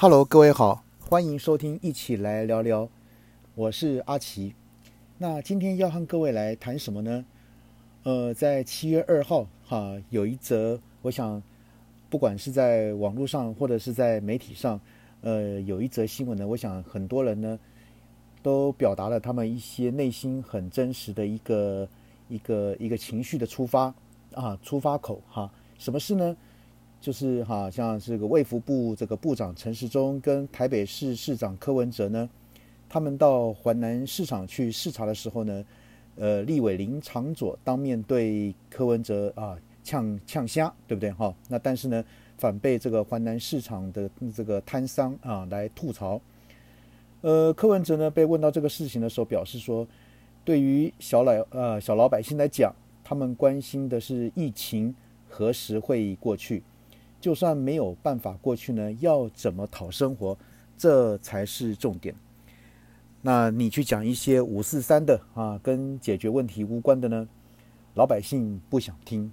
[0.00, 2.88] Hello，各位好，欢迎收听，一起来聊聊。
[3.56, 4.54] 我是阿奇。
[5.18, 7.24] 那今天要和各位来谈什么呢？
[8.04, 11.42] 呃，在七月二号，哈，有一则，我想，
[12.08, 14.80] 不管是在网络上或者是在媒体上，
[15.22, 17.58] 呃，有一则新闻呢，我想很多人呢，
[18.40, 21.88] 都表达了他们一些内心很真实的一个
[22.28, 23.92] 一个一个情绪的出发
[24.32, 25.50] 啊，出发口哈。
[25.76, 26.36] 什么事呢？
[27.00, 32.28] 就是哈，像这个卫福部这个部长陈时中跟台北市市长柯文哲呢，
[32.88, 35.64] 他们到华南市场去视察的时候呢，
[36.16, 41.32] 呃，立委林长佐当面对柯文哲啊呛呛虾，对不对哈？
[41.48, 42.04] 那但是呢，
[42.36, 46.20] 反被这个华南市场的这个摊商啊来吐槽。
[47.20, 49.86] 呃，柯文哲呢被问到这个事情的时候，表示说，
[50.44, 52.74] 对于小老呃小老百姓来讲，
[53.04, 54.94] 他们关心的是疫情
[55.28, 56.62] 何时会过去。
[57.20, 60.38] 就算没有办法过去呢，要怎么讨生活，
[60.76, 62.14] 这才是重点。
[63.20, 67.28] 那你去讲一些五四三的啊，跟解决问题无关的呢，
[67.94, 69.32] 老百姓不想听。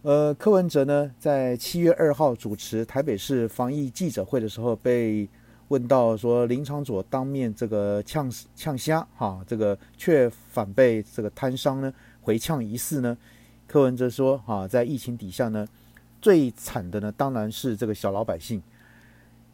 [0.00, 5.28] 呃，柯文哲呢，在七月二号主持台北市防疫记者会的时候，被
[5.68, 11.92] 问到说林长佐当面这个呛呛虾哈，这个却反被这个摊商呢
[12.22, 13.16] 回呛一事呢，
[13.66, 15.68] 柯文哲说哈，在疫情底下呢。
[16.24, 18.62] 最惨的呢，当然是这个小老百姓。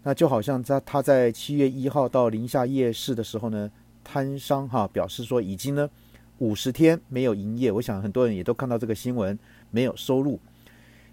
[0.04, 3.68] 那就好像在他在七月一号到宁夏夜市的时候呢，
[4.04, 5.90] 摊商哈表示说已经呢
[6.38, 7.72] 五十天没有营业。
[7.72, 9.36] 我想很多人也都看到这个新闻，
[9.72, 10.38] 没有收入，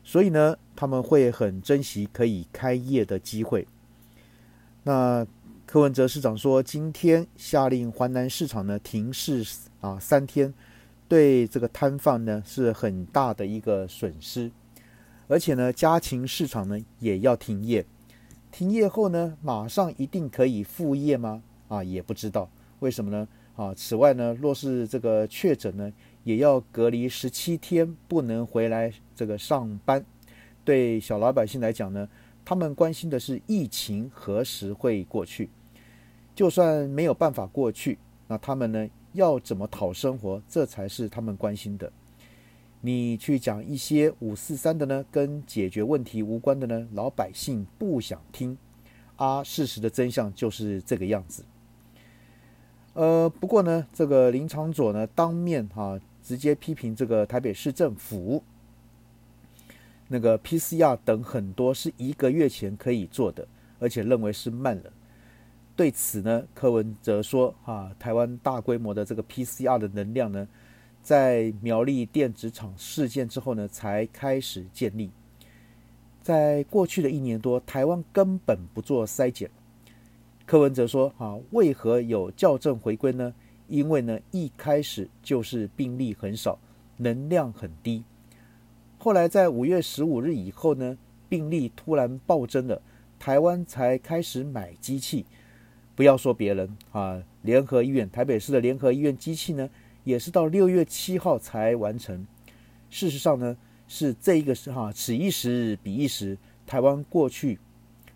[0.03, 3.67] 所以呢他们会很珍惜可以开业的机会。
[4.83, 5.25] 那
[5.65, 9.43] 柯文哲市长说，今天下令华南市场呢停市
[9.81, 10.53] 啊三天，
[11.07, 14.51] 对这个摊贩呢是很大的一个损失。
[15.27, 17.85] 而且呢，家禽市场呢也要停业，
[18.51, 21.43] 停业后呢，马上一定可以复业吗？
[21.67, 23.27] 啊，也不知道为什么呢？
[23.55, 25.91] 啊，此外呢，若是这个确诊呢，
[26.23, 30.05] 也要隔离十七天，不能回来这个上班。
[30.63, 32.07] 对小老百姓来讲呢，
[32.45, 35.49] 他们关心的是疫情何时会过去。
[36.35, 37.97] 就算没有办法过去，
[38.27, 40.41] 那他们呢要怎么讨生活？
[40.47, 41.91] 这才是他们关心的。
[42.87, 48.57] 你去讲一些五四三的呢，跟解决问题无关的呢，老百姓不想听
[49.17, 49.43] 啊。
[49.43, 51.43] 事实的真相就是这个样子。
[52.93, 58.41] 呃，不过呢，这个林长佐呢，当面哈直接批评这个台北市政府
[60.07, 63.45] 那个 PCR 等很多是一个月前可以做的，
[63.79, 64.93] 而且认为是慢了。
[65.75, 70.47] 对此呢，柯文哲说啊，台湾大规模的这个 PCR 的能量呢。
[71.07, 75.09] 在苗栗电子厂事件之后呢，才开始建立。
[76.21, 79.49] 在过去的一年多，台湾根本不做筛检。
[80.45, 83.33] 柯文哲说：“啊，为何有校正回归呢？
[83.69, 86.59] 因为呢，一开始就是病例很少，
[86.97, 88.03] 能量很低。
[88.97, 90.97] 后来在五月十五日以后呢，
[91.29, 92.81] 病例突然暴增了，
[93.17, 95.25] 台湾才开始买机器。
[95.95, 99.69] 不要说别人啊，联合医院台北市的联合医院机器呢。”
[100.07, 102.25] 也是到六月七号才完成。
[102.89, 103.57] 事实上呢，
[103.89, 106.37] 是这一个是哈，此一时彼一时。
[106.65, 107.59] 台湾过去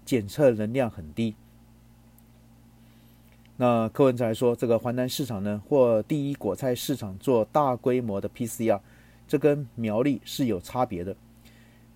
[0.05, 1.35] 检测能量很低。
[3.57, 8.79] 那柯文哲还说，这个华南市场呢，或第一果菜市场做大规模的 PCR，
[9.27, 11.15] 这跟苗栗是有差别的。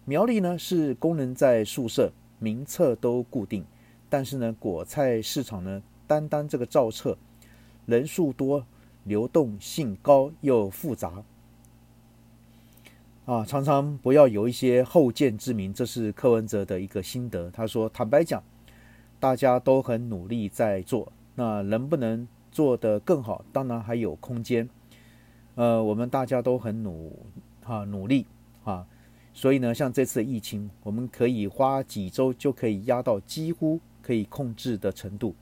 [0.04, 3.66] 苗栗呢是工人在宿舍，名册都固定，
[4.10, 7.18] 但是呢果菜市场呢，单单这个照册
[7.86, 8.66] 人数多。
[9.06, 11.24] 流动性高又复杂，
[13.26, 17.50] 啊，常常不要有一些后见之明，这是柯文哲的一个心得。
[17.52, 18.44] 他说：“坦白讲，
[19.20, 23.46] 大家都很努力在做，那能不能做得更好？
[23.54, 24.68] 当然还有空间。
[25.54, 27.26] 呃，我们大家都很努
[27.64, 28.26] 啊努力
[28.64, 28.88] 啊，
[29.36, 35.36] 所以呢，像这次疫情，我们可以花几周就可以压到几乎可以控制的程度。”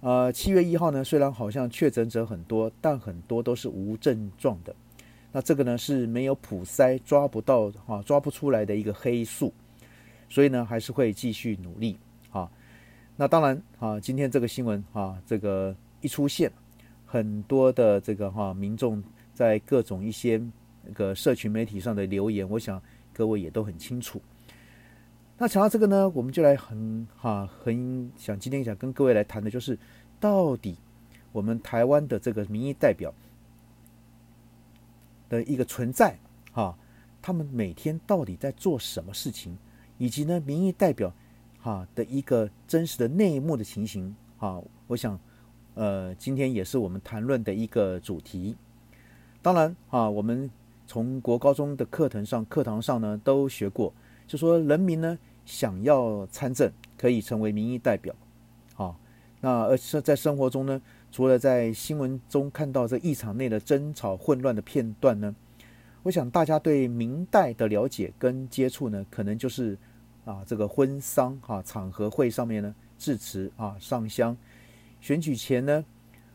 [0.00, 4.74] 呃，七月一号呢，虽然好像确诊者很多，但很多都是无症状的。
[5.32, 9.52] 那这个呢是没有普筛抓不到啊，抓不出来的一个黑数，
[10.28, 11.98] 所以呢还是会继续努力
[12.30, 12.48] 啊。
[13.16, 16.52] 那当然啊，今天这个新闻啊，这个一出现，
[17.04, 19.02] 很多的这个哈民众
[19.34, 20.40] 在各种一些
[20.84, 22.80] 那个社群媒体上的留言，我想
[23.12, 24.20] 各位也都很清楚。
[25.38, 29.78] 那讲到这个呢，我们就来很哈很想今天想跟各位来谈的就是，
[30.18, 30.78] 到底
[31.30, 33.12] 我们台湾的这个民意代表
[35.28, 36.18] 的一个存在
[36.52, 36.74] 哈，
[37.20, 39.58] 他们每天到底在做什么事情，
[39.98, 41.12] 以及呢民意代表
[41.60, 45.20] 哈的一个真实的内幕的情形啊，我想，
[45.74, 48.56] 呃，今天也是我们谈论的一个主题。
[49.42, 50.50] 当然啊，我们
[50.86, 53.92] 从国高中的课程上课堂上呢都学过，
[54.26, 58.14] 就说人民呢想要参政，可以成为民意代表，
[58.76, 58.96] 啊，
[59.40, 60.80] 那而是在生活中呢，
[61.12, 65.34] 除了在新闻中看到这议场内的争吵混乱的片段呢。
[66.02, 69.76] 我想大家对明代的了解跟接触呢，可能就是
[70.24, 74.36] 啊，这个婚丧啊场合会上面呢致辞啊上香，
[75.00, 75.84] 选举前呢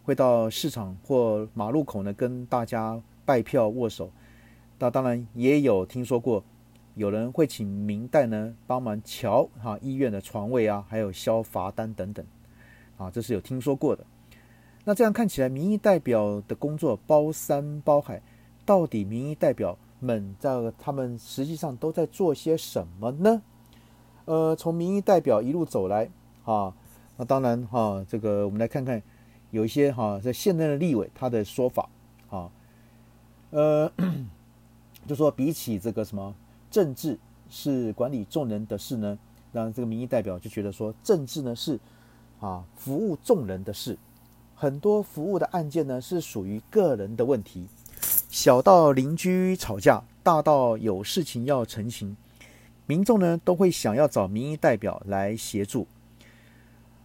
[0.03, 4.11] 会到市场或马路口呢跟大家拜票握手。
[4.77, 6.43] 那当然也有听说过
[6.95, 12.25] 有人会请明代呢帮忙瞧哈医院的床位啊，还有消罚单等等
[12.97, 14.05] 啊，这是有听说过的。
[14.83, 18.21] 那这样看起来，民意代表的工作包山包海。
[18.63, 23.41] 到底民意代表们在他们实际上都在做些什么呢？
[24.25, 26.07] 呃，从民意代表一路走来，
[26.45, 26.73] 啊，
[27.17, 29.01] 那当然哈，这个我们来看看
[29.49, 31.89] 有一些哈在现任的立委他的说法，
[32.29, 32.51] 啊，
[33.49, 33.91] 呃，
[35.07, 36.33] 就说比起这个什么
[36.71, 37.19] 政治
[37.49, 39.19] 是管理众人的事呢，
[39.51, 41.77] 让这个民意代表就觉得说政治呢是
[42.39, 43.97] 啊服务众人的事，
[44.55, 47.67] 很多服务的案件呢是属于个人的问题。
[48.29, 52.15] 小到邻居吵架，大到有事情要澄清，
[52.85, 55.85] 民众呢都会想要找民意代表来协助。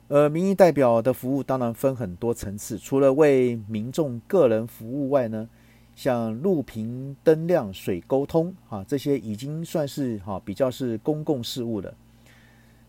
[0.08, 5.48] 呃，民意代表的服务当然分很多层次，除了为民众个人服务外呢，
[5.96, 11.92] 像路平灯亮、水沟通啊，这些已经算是哈比较是公共事务了。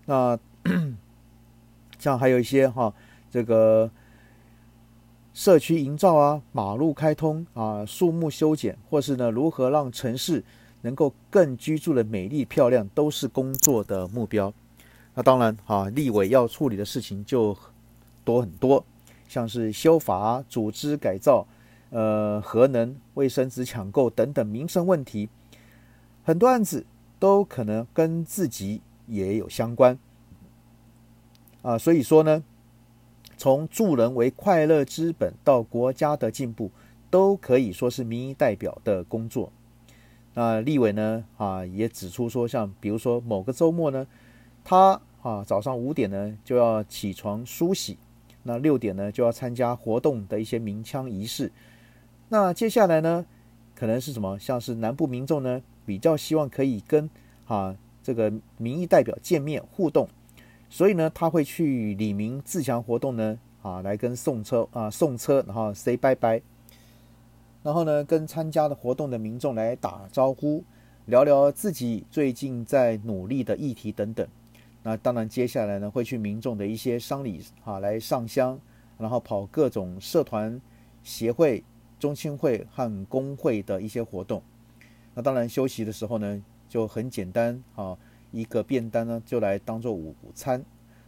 [0.05, 0.37] 那
[1.97, 2.93] 像还有一些哈
[3.31, 3.89] 这个。
[5.33, 10.43] 社区营造啊，马路开通啊，树木修剪，或是呢，如何让城市
[10.81, 14.51] 能够更居住的美丽漂亮，都是工作的目标。
[15.13, 17.55] 那当然啊，立委要处理的事情就
[18.25, 18.83] 多很多，
[19.27, 21.45] 像是修法、组织改造、
[21.89, 25.29] 呃，核能、卫生纸抢购等等民生问题，
[26.23, 26.85] 很多案子
[27.19, 29.97] 都可能跟自己也有相关
[31.61, 31.77] 啊。
[31.77, 32.43] 所以说呢。
[33.39, 36.71] 从助人为快乐之本到国家的进步，
[37.11, 39.51] 都可以说是民意代表的工作。
[40.33, 41.23] 那立委呢？
[41.37, 44.07] 啊，也指出说，像比如说某个周末呢，
[44.63, 47.99] 他啊早上五点呢就要起床梳洗，
[48.41, 51.51] 那六点呢就要参加活动的一些鸣枪仪式。
[52.29, 53.25] 那接下来呢，
[53.73, 54.37] 可能是什么？
[54.37, 57.09] 像是南部民众呢，比较希望可以跟
[57.45, 60.07] 啊这个民意代表见面互动。
[60.69, 66.41] 所以呢，他会去李明自强活动呢，啊，来跟送车啊送车，然后 say 拜拜，
[67.63, 70.61] 然后呢，跟参加的活动的民众来打招呼，
[71.05, 74.27] 聊聊自己最近在努力的议题等等。
[74.83, 78.59] 那当然，接下来呢，会去民众的一些丧礼啊来上香，
[78.97, 80.61] 然后跑各种社团、
[81.03, 81.63] 协会、
[81.99, 84.41] 中青会和工会的一些活动。
[85.13, 87.97] 那当然，休息的时候呢，就很简单啊。
[88.33, 90.63] 一个便当呢，就来当做午餐，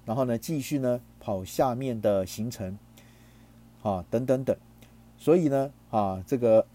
[0.06, 2.78] 然后呢，继续呢跑下面的行程，
[3.84, 4.56] 啊，等等等，
[5.18, 6.66] 所以呢，啊，这个，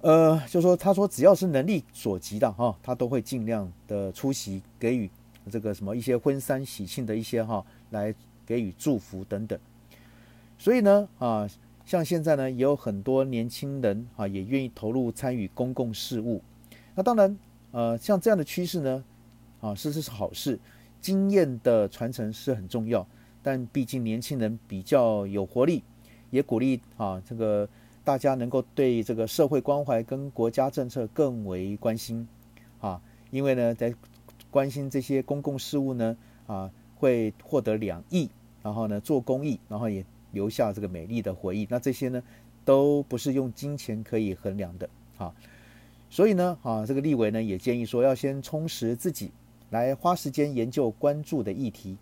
[0.00, 5.08] 呃，就说他说只要是能力所及的哈，他都会尽量的出席，给予
[5.50, 8.12] 这个什么一些婚丧喜庆的一些哈，来
[8.46, 9.56] 给予祝福等等。
[10.58, 11.46] 所以呢，啊，
[11.84, 16.40] 像现在呢，也有很多年轻人啊，也愿意投入参与公共事务。
[16.94, 17.36] 那当然。
[17.76, 19.04] 呃，像这样的趋势呢，
[19.60, 20.56] 啊，是是是好事，
[21.00, 23.04] 经验的传承是很重要。
[23.42, 25.82] 但毕竟年轻人比较有活力，
[26.30, 27.68] 也鼓励啊，这个
[28.04, 32.28] 大家能够对这个社会关怀跟国家政策更为关心
[32.80, 33.92] 啊，因为呢，在
[34.52, 38.30] 关心这些公共事务呢，啊，会获得两亿，
[38.62, 41.66] 然后呢做公益，然后也留下这个美丽的回忆。
[41.70, 42.22] 那这些呢，
[42.64, 44.86] 都不是用金钱可以衡量的
[45.16, 45.34] 啊。
[46.10, 49.32] 所以呢，啊，这个立伟呢也建议说，要先充实自己，
[49.70, 51.96] 来花时间研究关注的议题。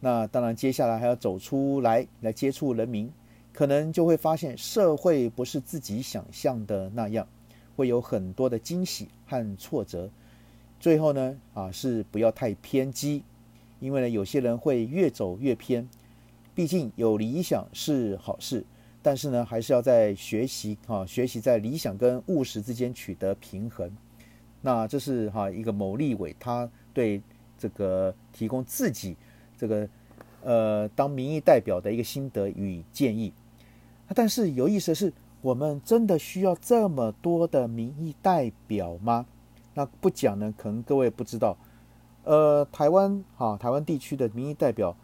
[0.00, 3.08] 那当然，接下来还要走出来，来接触人民，
[3.52, 7.28] 可能就会发现社会不是自己想象的那样，
[7.76, 10.10] 会有很多的惊喜和挫折。
[10.80, 13.22] 最后呢，啊，是不要太偏激，
[13.78, 15.88] 因为呢，有些人会越走越偏。
[16.54, 18.64] 毕竟有理想是好事。
[19.04, 23.90] 但是呢，还是要在学习哈，学习在理想跟务实之间取得平衡。
[24.60, 27.20] 那这是哈一个某立委他对
[27.58, 29.16] 这个提供自己
[29.58, 29.88] 这个
[30.44, 33.32] 呃当民意代表的一个心得与建议。
[34.14, 39.26] 但是有意思的是，我们真的需要这么多的民意代表吗？
[39.74, 41.56] 那不讲呢，可能各位不知道，
[42.22, 44.94] 呃，台湾哈，台湾地区的民意代表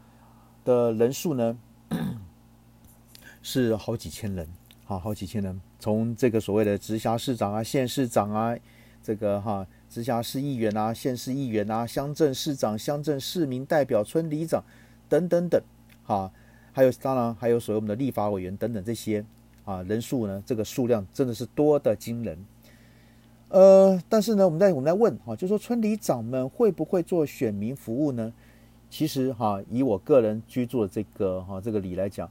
[0.68, 1.58] 的人数呢
[3.40, 4.46] 是好几千人，
[4.84, 5.58] 好好几千人。
[5.80, 8.54] 从这个所谓的直辖市长啊、县市长啊，
[9.02, 14.62] 这个哈直辖市议员啊、县市议员啊、乡镇市长、乡镇市民代表、村里长
[15.08, 15.58] 等等等，
[16.04, 16.30] 哈，
[16.72, 19.24] 还有当然还有所谓我们的立法委员等等这些
[19.64, 22.44] 啊，人数呢，这个数量真的是多的惊人。
[23.48, 28.30] 呃，但是呢，我们在我们在问哈，就说村里长们会不会做选民服务呢？
[28.90, 32.30] 其实哈，以我个人居住的这个哈这个里来讲，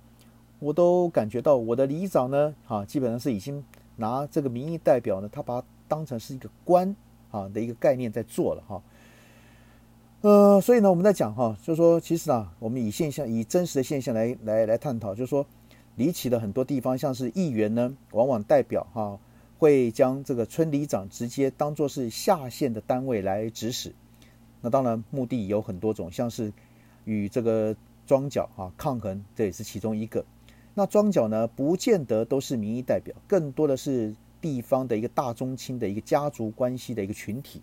[0.60, 3.64] 我都感觉到我的里长呢，哈，基本上是已经
[3.96, 6.96] 拿这个民意代表呢，他把它当成是一个官
[7.32, 8.82] 啊的一个概念在做了哈。
[10.22, 15.46] 呃，所以呢，我们在讲哈，就是说，其实啊，我们以现象以真实的现象来来来探讨，就是说，
[15.96, 19.20] 离奇的很多地方，像是议员呢，往往代表哈。
[19.60, 23.92] 会将这个村里长直接当做是下线的单位来指使，
[24.62, 26.52] 那当然目的有很多种，像是
[27.06, 30.24] 与这个庄脚啊抗衡，这也是其中一个。
[30.74, 37.62] 那庄脚呢，不见得都是民意代表，更多的是地方的一个大中青的一个家族关系的一个群体。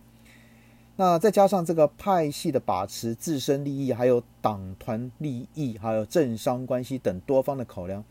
[0.96, 8.04] 那再加上这个派系的把持、自身利益，还有党团利益，还有政商关系等多方的考量。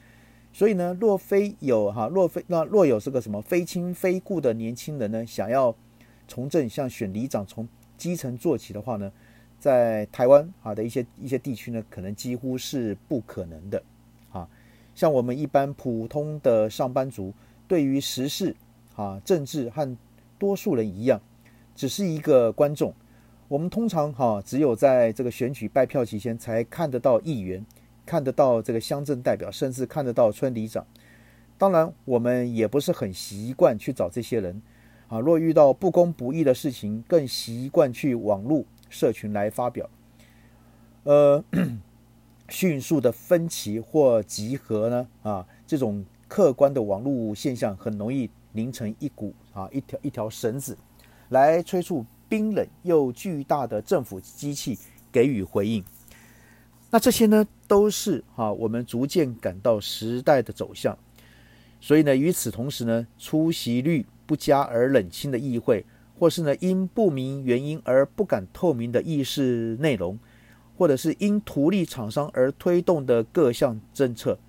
[0.51, 5.73] 所以呢，若非有哈，若非那若有这个什么非亲非故的年轻人呢，想要
[6.27, 7.67] 从政，像选里长从
[8.03, 9.09] 基层做起的话呢，
[9.57, 13.81] 在台湾啊的一些一些地区呢，可能几乎是不可能的
[14.33, 14.45] 啊。
[14.93, 17.33] 像我们一般普通的上班族，
[17.65, 18.53] 对于时事
[18.97, 19.97] 啊政治和
[20.37, 21.21] 多数人一样，
[21.73, 22.93] 只是一个观众。
[23.47, 27.65] 我们通常哈只有在这个选举拜票期间才看得到议员。
[28.05, 30.85] 看得到这个乡镇代表，甚至看得到村里长。
[31.57, 34.61] 当然，我们也不是很习惯去找这些人
[35.13, 35.19] 啊。
[35.19, 39.87] 若遇到不公不义的事情，更习惯去网络社群来发表。
[41.03, 41.43] 呃，
[42.49, 45.07] 迅速的分歧或集合呢？
[45.21, 50.77] 啊，这种客观的网络现象很容易凝成一股啊，一条一条绳子，
[51.29, 54.77] 来催促冰冷又巨大的政府机器
[55.11, 55.83] 给予回应。
[56.89, 60.97] 那这些呢，都是哈我们逐渐感到时代的走向。
[61.81, 65.85] 所以呢，与此同时呢，出席率不佳而冷清的议会，
[66.17, 70.17] 或是呢因不明原因而不敢透明的议事内容，
[70.75, 74.39] 或者是因图利厂商而推动的各项政策，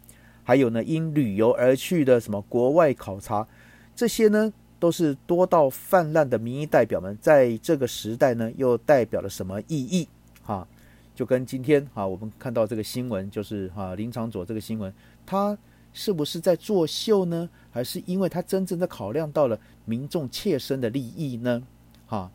[0.42, 3.46] 还有呢因旅游而去的什么国外考察，
[3.94, 10.08] 这些呢都是多到泛滥的民意代表们在这个时代呢又代表了什么意义？
[10.42, 10.66] 哈。
[11.14, 14.90] 就跟今天啊，我们看到这个新闻，就是哈林长佐这个新闻，
[15.26, 15.56] 他
[15.94, 17.48] 是不是在作秀呢？
[17.70, 21.62] 还是因为他真正的考量到了民众切身的利益呢？
[22.06, 22.30] 哈，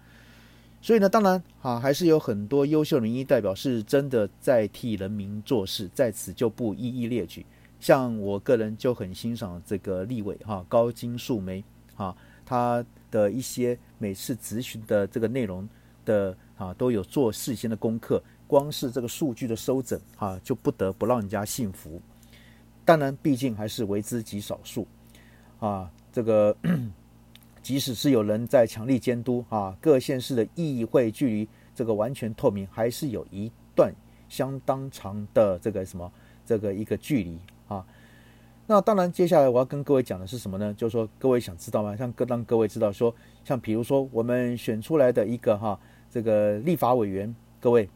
[0.81, 7.45] 所以呢，当然啊，还是有很多优秀的民意代表是真的在替人民做事，在此就不一一列举。
[7.79, 11.63] 像我个人就很欣赏这个立委哈高金素梅
[11.95, 15.67] 哈，他的一些每次咨询的这个内容
[16.03, 18.21] 的啊，都有做事先的功课。
[18.47, 22.01] 光是这个数据的收整，哈，就不得不让人家信服。
[22.89, 24.87] 当然，毕竟还是为之极少数，
[25.59, 26.57] 啊，这个
[27.61, 33.93] 即使是有人在强力监督，啊，各县市的议会距离这个完全透明，还是有一段
[34.27, 36.11] 相当长的这个什么
[36.43, 37.85] 这个一个距离啊。
[38.65, 40.73] 那当然，接下来我要跟各位讲的是什么呢？
[40.73, 41.95] 就是说，各位想知道吗？
[41.95, 43.13] 像各让各位知道说，
[43.45, 45.79] 像比如说我们选出来的一个哈
[46.09, 47.87] 这个立法委员，各位。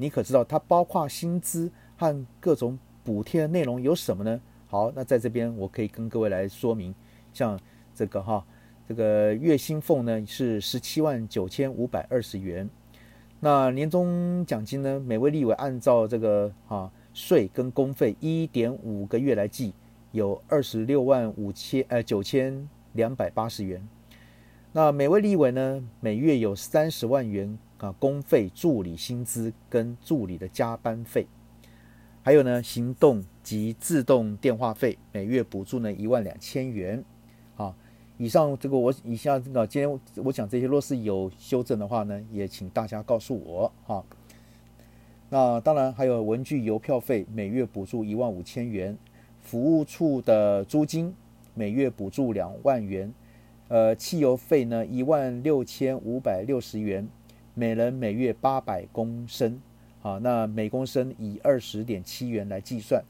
[0.00, 2.78] 你可知道它包括薪资和各种
[3.08, 4.38] 补贴的内容有什么呢？
[4.66, 6.94] 好，那在这边我可以跟各位来说明，
[7.32, 7.58] 像
[7.94, 8.44] 这个哈，
[8.86, 12.68] 这个月薪俸呢是十七万九千五百二十元，
[13.40, 19.72] 那年终奖金呢，每位立委按照这个哈税跟公费一点五个月来计，
[20.12, 23.88] 有二十六万五千呃九千两百八十元，
[24.72, 27.58] 那每位立委呢每月有三十万元。
[27.78, 31.28] 啊，公费助理薪资跟助理的加班费，
[32.28, 37.02] 还有呢，行动及自动电话费，每月补助呢一万两千元。
[37.56, 37.74] 啊，
[38.18, 43.72] 以上这个我以下这个，今天我讲这些，若是有修正的话呢，也请大家告诉我。
[43.86, 44.04] 哈，
[45.30, 48.94] 那当然还有文具邮票费，每月补助一万五千元，
[49.40, 51.14] 服务处的租金
[51.54, 53.10] 每月补助两万元，
[53.68, 57.08] 呃，汽油费呢一万六千五百六十元。
[57.54, 59.60] 每人每月八百公升，
[60.02, 63.02] 啊，那每公升以二十点七元来计算。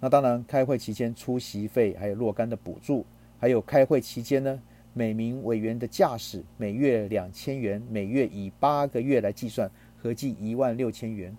[0.00, 3.06] 那当然，开会期间出席费还有若干的补助，
[3.38, 4.60] 还有开会期间呢
[4.92, 11.36] 每名委员的驾驶每月两千元，每月以八个月来计算，合计一万六千元。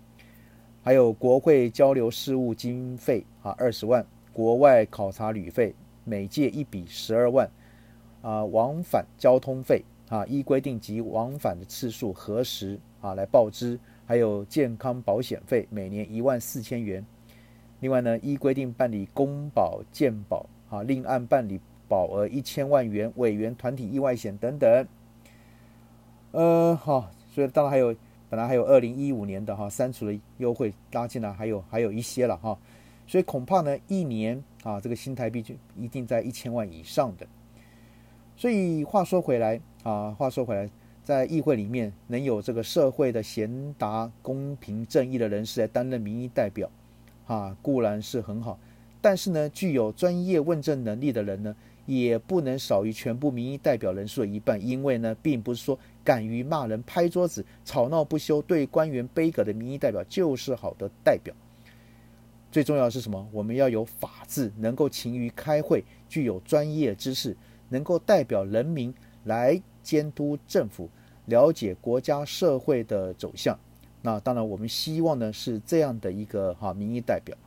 [0.82, 7.50] 还有国会交流事务经费啊，二十万；国外考察旅费每届一笔十二万。
[8.22, 13.78] 啊，往返交通费啊，依规定及往返的次数核实啊来报支。
[14.14, 17.04] 还有健康保险费每年一万四千元。
[17.80, 21.60] 另外呢，依规定办理公保健保啊，另案办理。
[21.90, 24.88] 保额一千万元，委员团体意外险等等。
[26.32, 27.96] 呃，好，所以当然还有，
[28.30, 32.58] 本来还有二零一五年的哈删除的优惠拉进来，还有还有一些了哈。
[33.06, 37.28] 所以恐怕呢，一年啊，这个新台币就一定在一千万以上的。
[38.36, 40.68] 所以话说回来啊，话说回来，
[41.04, 46.70] 在议会里面能有这个社会的贤达、公平正义的人士来担任民意代表
[47.28, 48.58] 啊，固然是很好，
[49.02, 51.56] 但是呢，具有专业问政能力的人呢。
[51.86, 61.36] 也不能少于全部民意代表人数的一半，因为呢，并不是说敢于骂人、拍桌子、吵闹不休、对官员卑格的民意代表就是好的代表。
[62.54, 63.28] 最重要的是什么？
[63.34, 67.36] 我们要有法治，能够勤于开会，具有专业知识，
[67.68, 68.94] 能够代表人民
[69.24, 70.90] 来监督政府，
[71.26, 73.58] 了解国家社会的走向。
[74.02, 77.38] 那当然，我们希望呢是这样的一个哈民意代表。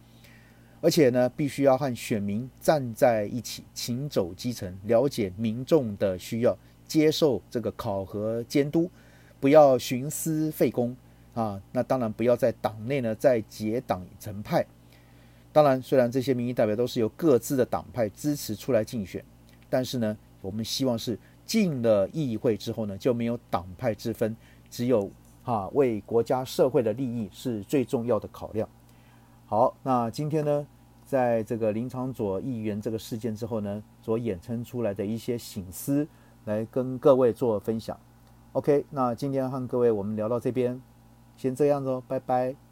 [0.83, 6.57] 而且呢，必须要和选民站在一起，勤走基层，了解民众的需要，
[6.87, 8.89] 接受这个考核监督，
[9.41, 10.95] 不要徇私费公
[11.35, 11.61] 啊。
[11.73, 14.65] 那当然不要在党内呢再结党成派。
[15.51, 19.25] 当然，虽然这些民意代表都是由各自的党派支持出来竞选，
[19.71, 24.37] 但是呢，我们希望是进了议会之后呢，就没有党派之分，
[24.69, 25.11] 只有
[25.45, 28.69] 啊为国家社会的利益是最重要的考量。
[29.47, 30.67] 好，那今天呢？
[31.07, 36.05] 在这个林长佐议员这个事件之后呢，所衍生出来的一些醒思，
[36.47, 37.97] 来跟各位做分享。
[38.55, 40.83] OK，那今天和各位我们聊到这边，
[41.37, 42.66] 先这样子哦，拜拜。